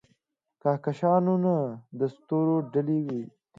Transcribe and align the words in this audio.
کهکشانونه 0.61 1.55
د 1.99 1.99
ستورو 2.13 2.55
ډلې 2.73 2.99
دي. 3.09 3.23